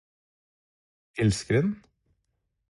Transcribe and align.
elskeren 1.19 1.67